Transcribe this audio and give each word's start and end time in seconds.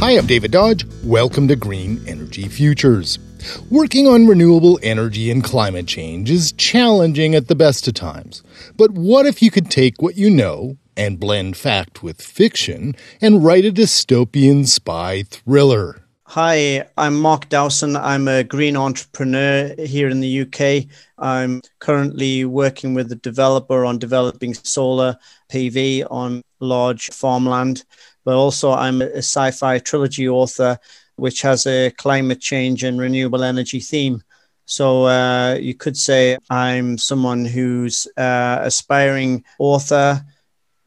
Hi, 0.00 0.12
I'm 0.12 0.24
David 0.24 0.52
Dodge. 0.52 0.86
Welcome 1.04 1.46
to 1.48 1.56
Green 1.56 2.02
Energy 2.08 2.48
Futures. 2.48 3.18
Working 3.70 4.06
on 4.06 4.26
renewable 4.26 4.80
energy 4.82 5.30
and 5.30 5.44
climate 5.44 5.86
change 5.86 6.30
is 6.30 6.52
challenging 6.52 7.34
at 7.34 7.48
the 7.48 7.54
best 7.54 7.86
of 7.86 7.92
times. 7.92 8.42
But 8.78 8.92
what 8.92 9.26
if 9.26 9.42
you 9.42 9.50
could 9.50 9.70
take 9.70 10.00
what 10.00 10.16
you 10.16 10.30
know 10.30 10.78
and 10.96 11.20
blend 11.20 11.58
fact 11.58 12.02
with 12.02 12.22
fiction 12.22 12.96
and 13.20 13.44
write 13.44 13.66
a 13.66 13.72
dystopian 13.72 14.66
spy 14.66 15.24
thriller? 15.24 16.02
Hi, 16.28 16.86
I'm 16.96 17.20
Mark 17.20 17.50
Dowson. 17.50 17.94
I'm 17.94 18.26
a 18.26 18.42
green 18.42 18.78
entrepreneur 18.78 19.74
here 19.84 20.08
in 20.08 20.20
the 20.20 20.42
UK. 20.42 20.90
I'm 21.18 21.60
currently 21.78 22.46
working 22.46 22.94
with 22.94 23.12
a 23.12 23.16
developer 23.16 23.84
on 23.84 23.98
developing 23.98 24.54
solar 24.54 25.18
PV 25.52 26.06
on 26.10 26.42
large 26.60 27.10
farmland 27.10 27.84
but 28.24 28.34
also 28.34 28.72
I'm 28.72 29.02
a 29.02 29.18
sci 29.18 29.50
fi 29.50 29.78
trilogy 29.78 30.28
author, 30.28 30.78
which 31.16 31.42
has 31.42 31.66
a 31.66 31.90
climate 31.90 32.40
change 32.40 32.84
and 32.84 33.00
renewable 33.00 33.44
energy 33.44 33.80
theme. 33.80 34.22
So 34.66 35.06
uh, 35.06 35.54
you 35.54 35.74
could 35.74 35.96
say 35.96 36.38
I'm 36.48 36.96
someone 36.96 37.44
who's 37.44 38.06
uh, 38.16 38.60
aspiring 38.62 39.44
author 39.58 40.24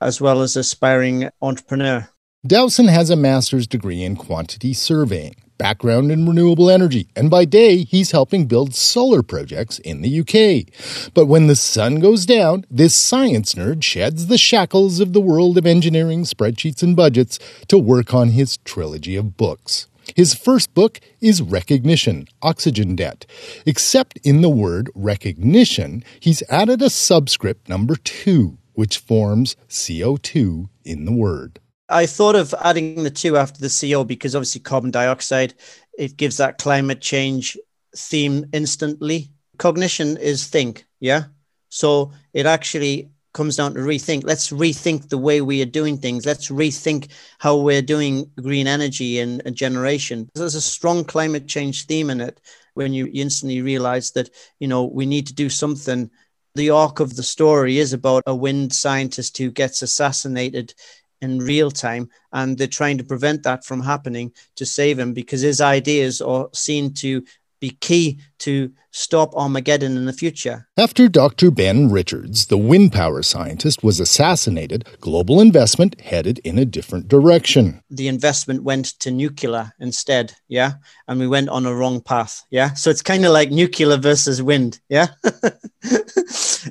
as 0.00 0.20
well 0.20 0.42
as 0.42 0.56
aspiring 0.56 1.30
entrepreneur. 1.40 2.08
Dowson 2.46 2.88
has 2.88 3.08
a 3.10 3.16
master's 3.16 3.66
degree 3.66 4.02
in 4.02 4.16
quantity 4.16 4.72
surveying 4.72 5.36
background 5.62 6.10
in 6.10 6.26
renewable 6.26 6.68
energy, 6.68 7.06
and 7.14 7.30
by 7.30 7.44
day, 7.44 7.84
he's 7.84 8.10
helping 8.10 8.46
build 8.46 8.74
solar 8.74 9.22
projects 9.22 9.78
in 9.78 10.02
the 10.02 10.18
UK. 10.18 10.66
But 11.14 11.26
when 11.26 11.46
the 11.46 11.54
sun 11.54 12.00
goes 12.00 12.26
down, 12.26 12.66
this 12.68 12.96
science 12.96 13.54
nerd 13.54 13.84
sheds 13.84 14.26
the 14.26 14.38
shackles 14.38 14.98
of 14.98 15.12
the 15.12 15.20
world 15.20 15.56
of 15.56 15.64
engineering, 15.64 16.24
spreadsheets, 16.24 16.82
and 16.82 16.96
budgets 16.96 17.38
to 17.68 17.78
work 17.78 18.12
on 18.12 18.30
his 18.30 18.56
trilogy 18.64 19.14
of 19.14 19.36
books. 19.36 19.86
His 20.16 20.34
first 20.34 20.74
book 20.74 20.98
is 21.20 21.40
Recognition 21.40 22.26
Oxygen 22.42 22.96
Debt. 22.96 23.24
Except 23.64 24.18
in 24.24 24.40
the 24.40 24.50
word 24.50 24.90
recognition, 24.96 26.02
he's 26.18 26.42
added 26.48 26.82
a 26.82 26.90
subscript 26.90 27.68
number 27.68 27.94
two, 27.94 28.58
which 28.72 28.98
forms 28.98 29.54
CO2 29.68 30.68
in 30.84 31.04
the 31.04 31.12
word. 31.12 31.60
I 31.92 32.06
thought 32.06 32.34
of 32.34 32.54
adding 32.60 33.02
the 33.02 33.10
two 33.10 33.36
after 33.36 33.60
the 33.60 33.68
CO 33.68 34.04
because 34.04 34.34
obviously 34.34 34.60
carbon 34.60 34.90
dioxide, 34.90 35.54
it 35.98 36.16
gives 36.16 36.38
that 36.38 36.58
climate 36.58 37.00
change 37.00 37.56
theme 37.96 38.46
instantly. 38.52 39.30
Cognition 39.58 40.16
is 40.16 40.46
think, 40.46 40.86
yeah? 41.00 41.24
So 41.68 42.12
it 42.32 42.46
actually 42.46 43.10
comes 43.32 43.56
down 43.56 43.74
to 43.74 43.80
rethink. 43.80 44.24
Let's 44.24 44.50
rethink 44.50 45.08
the 45.08 45.18
way 45.18 45.40
we 45.40 45.62
are 45.62 45.66
doing 45.66 45.98
things. 45.98 46.26
Let's 46.26 46.48
rethink 46.48 47.10
how 47.38 47.56
we're 47.56 47.82
doing 47.82 48.30
green 48.40 48.66
energy 48.66 49.20
and, 49.20 49.42
generation. 49.54 50.30
There's 50.34 50.54
a 50.54 50.60
strong 50.60 51.04
climate 51.04 51.46
change 51.46 51.86
theme 51.86 52.10
in 52.10 52.20
it 52.20 52.40
when 52.74 52.92
you 52.92 53.08
instantly 53.12 53.62
realize 53.62 54.12
that, 54.12 54.30
you 54.58 54.68
know, 54.68 54.84
we 54.84 55.06
need 55.06 55.26
to 55.28 55.34
do 55.34 55.48
something. 55.48 56.10
The 56.54 56.70
arc 56.70 57.00
of 57.00 57.16
the 57.16 57.22
story 57.22 57.78
is 57.78 57.92
about 57.94 58.24
a 58.26 58.34
wind 58.34 58.74
scientist 58.74 59.38
who 59.38 59.50
gets 59.50 59.80
assassinated 59.80 60.74
in 61.22 61.38
real 61.38 61.70
time 61.70 62.10
and 62.32 62.58
they're 62.58 62.66
trying 62.66 62.98
to 62.98 63.04
prevent 63.04 63.44
that 63.44 63.64
from 63.64 63.80
happening 63.80 64.32
to 64.56 64.66
save 64.66 64.98
him 64.98 65.14
because 65.14 65.40
his 65.40 65.60
ideas 65.60 66.20
are 66.20 66.48
seen 66.52 66.92
to 66.92 67.24
be 67.62 67.70
key 67.80 68.18
to 68.40 68.72
stop 68.90 69.34
Armageddon 69.36 69.96
in 69.96 70.04
the 70.04 70.12
future. 70.12 70.66
After 70.76 71.08
Dr. 71.08 71.52
Ben 71.52 71.90
Richards, 71.90 72.46
the 72.46 72.58
wind 72.58 72.92
power 72.92 73.22
scientist, 73.22 73.84
was 73.84 74.00
assassinated, 74.00 74.84
global 75.00 75.40
investment 75.40 76.00
headed 76.00 76.40
in 76.40 76.58
a 76.58 76.64
different 76.64 77.06
direction. 77.06 77.80
The 77.88 78.08
investment 78.08 78.64
went 78.64 78.98
to 78.98 79.12
nuclear 79.12 79.72
instead, 79.78 80.34
yeah? 80.48 80.72
And 81.06 81.20
we 81.20 81.28
went 81.28 81.50
on 81.50 81.64
a 81.64 81.74
wrong 81.74 82.00
path, 82.00 82.42
yeah? 82.50 82.74
So 82.74 82.90
it's 82.90 83.00
kind 83.00 83.24
of 83.24 83.30
like 83.30 83.52
nuclear 83.52 83.96
versus 83.96 84.42
wind, 84.42 84.80
yeah? 84.88 85.06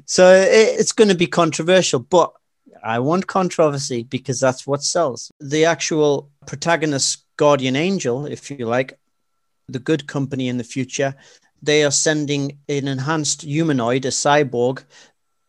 so 0.05 0.29
it's 0.45 0.91
going 0.91 1.09
to 1.09 1.15
be 1.15 1.27
controversial, 1.27 1.99
but 1.99 2.33
I 2.83 2.99
want 2.99 3.27
controversy 3.27 4.03
because 4.03 4.39
that's 4.39 4.65
what 4.65 4.83
sells. 4.83 5.31
The 5.39 5.65
actual 5.65 6.31
protagonist, 6.45 7.25
guardian 7.37 7.75
angel, 7.75 8.25
if 8.25 8.49
you 8.49 8.65
like, 8.65 8.97
the 9.67 9.79
good 9.79 10.07
company 10.07 10.47
in 10.47 10.57
the 10.57 10.63
future, 10.63 11.15
they 11.61 11.83
are 11.83 11.91
sending 11.91 12.57
an 12.67 12.87
enhanced 12.87 13.43
humanoid, 13.43 14.05
a 14.05 14.09
cyborg, 14.09 14.83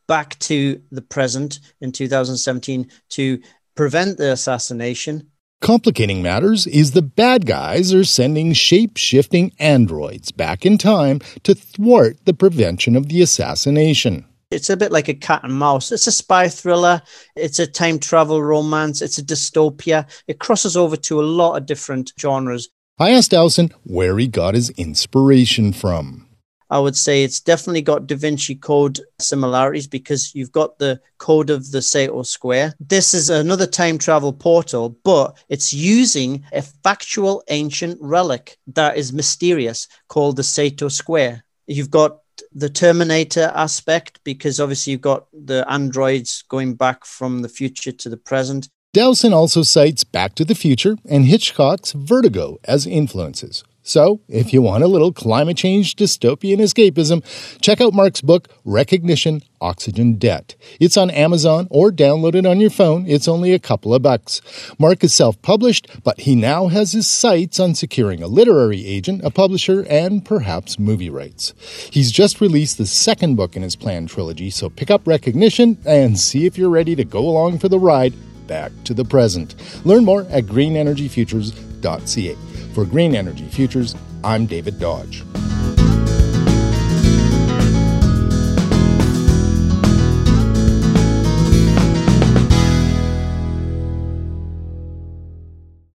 back 0.07 0.39
to 0.41 0.81
the 0.91 1.03
present 1.03 1.61
in 1.81 1.93
2017 1.93 2.91
to 3.11 3.41
prevent 3.75 4.19
the 4.19 4.33
assassination. 4.33 5.31
Complicating 5.61 6.23
matters 6.23 6.67
is 6.67 6.91
the 6.91 7.03
bad 7.03 7.47
guys 7.47 7.95
are 7.95 8.05
sending 8.05 8.53
shape 8.53 8.97
shifting 8.97 9.53
androids 9.59 10.33
back 10.33 10.67
in 10.67 10.77
time 10.77 11.21
to 11.45 11.55
thwart 11.55 12.17
the 12.25 12.35
prevention 12.35 12.97
of 12.97 13.09
the 13.09 13.23
assassination. 13.23 14.27
It's 14.53 14.69
a 14.69 14.77
bit 14.77 14.93
like 14.93 15.09
a 15.09 15.15
cat 15.15 15.45
and 15.45 15.55
mouse. 15.55 15.91
It's 15.91 16.07
a 16.07 16.13
spy 16.13 16.49
thriller. 16.49 17.01
It's 17.35 17.59
a 17.59 17.67
time 17.67 17.99
travel 17.99 18.43
romance. 18.43 19.01
It's 19.01 19.17
a 19.17 19.23
dystopia. 19.23 20.07
It 20.29 20.41
crosses 20.41 20.77
over 20.77 20.97
to 20.97 21.21
a 21.21 21.25
lot 21.25 21.57
of 21.57 21.65
different 21.65 22.13
genres. 22.21 22.69
I 22.99 23.11
asked 23.11 23.31
Dowson 23.31 23.73
where 23.85 24.19
he 24.19 24.29
got 24.29 24.55
his 24.55 24.69
inspiration 24.71 25.73
from. 25.73 26.29
I 26.69 26.79
would 26.79 26.97
say 26.97 27.23
it's 27.23 27.41
definitely 27.41 27.83
got 27.83 28.07
Da 28.07 28.17
Vinci 28.17 28.55
Code 28.55 29.01
similarities 29.19 29.87
because 29.87 30.35
you've 30.35 30.53
got 30.53 30.79
the 30.79 31.01
code 31.19 31.51
of 31.51 31.71
the 31.71 31.83
Sator 31.83 32.25
Square. 32.25 32.75
This 32.81 33.13
is 33.13 33.29
another 33.29 33.67
time 33.67 33.99
travel 33.99 34.33
portal, 34.33 34.97
but 35.05 35.37
it's 35.49 35.75
using 35.75 36.45
a 36.53 36.63
factual 36.63 37.43
ancient 37.49 37.99
relic 38.01 38.59
that 38.69 38.97
is 38.97 39.13
mysterious 39.13 39.89
called 40.09 40.37
the 40.37 40.43
Sator 40.43 40.89
Square. 40.89 41.45
You've 41.67 41.91
got 41.91 42.22
the 42.53 42.69
Terminator 42.69 43.53
aspect 43.55 44.21
because 44.25 44.61
obviously 44.61 44.93
you've 44.93 45.01
got 45.01 45.27
the 45.33 45.65
androids 45.71 46.45
going 46.49 46.75
back 46.75 47.05
from 47.05 47.43
the 47.43 47.49
future 47.49 47.93
to 47.93 48.09
the 48.09 48.17
present. 48.17 48.69
Dowson 48.93 49.33
also 49.33 49.63
cites 49.63 50.05
Back 50.05 50.35
to 50.35 50.45
the 50.45 50.55
Future 50.55 50.97
and 51.09 51.25
Hitchcock's 51.25 51.93
Vertigo 51.93 52.59
as 52.65 52.87
influences. 52.87 53.65
So, 53.85 54.21
if 54.29 54.53
you 54.53 54.63
want 54.63 54.85
a 54.85 54.89
little 54.89 55.13
climate 55.13 55.57
change 55.57 55.97
dystopian 55.97 56.59
escapism, 56.59 57.21
check 57.61 57.81
out 57.81 57.93
Mark's 57.93 58.21
book, 58.21 58.49
Recognition 58.65 59.43
Oxygen 59.61 60.15
Debt. 60.15 60.55
It's 60.79 60.97
on 60.97 61.11
Amazon 61.11 61.67
or 61.69 61.91
download 61.91 62.37
it 62.37 62.47
on 62.47 62.61
your 62.61 62.71
phone. 62.71 63.07
It's 63.09 63.27
only 63.27 63.53
a 63.53 63.59
couple 63.59 63.93
of 63.93 64.03
bucks. 64.03 64.41
Mark 64.79 65.03
is 65.03 65.13
self 65.13 65.41
published, 65.43 65.89
but 66.05 66.21
he 66.21 66.37
now 66.37 66.69
has 66.69 66.93
his 66.93 67.09
sights 67.09 67.59
on 67.59 67.75
securing 67.75 68.23
a 68.23 68.29
literary 68.29 68.87
agent, 68.87 69.25
a 69.25 69.31
publisher, 69.31 69.85
and 69.91 70.25
perhaps 70.25 70.79
movie 70.79 71.11
rights. 71.11 71.53
He's 71.91 72.13
just 72.13 72.41
released 72.41 72.79
the 72.79 72.87
second 72.87 73.35
book 73.35 73.57
in 73.57 73.63
his 73.63 73.75
planned 73.75 74.11
trilogy, 74.11 74.51
so 74.51 74.71
pick 74.71 74.93
up 74.93 75.09
Recognition 75.09 75.77
and 75.85 76.21
see 76.21 76.47
if 76.47 76.57
you're 76.57 76.71
ready 76.71 76.95
to 76.95 77.05
go 77.05 77.19
along 77.19 77.59
for 77.59 77.69
the 77.69 77.81
ride 77.81 78.15
back 78.47 78.71
to 78.85 78.95
the 78.95 79.05
present. 79.05 79.57
Learn 79.85 80.05
more 80.05 80.23
at 80.31 80.45
greenenergyfutures.ca. 80.45 82.52
For 82.73 82.87
Green 82.87 83.15
Energy 83.15 83.49
Futures, 83.49 83.95
I'm 84.25 84.47
David 84.47 84.81
Dodge. 84.81 85.23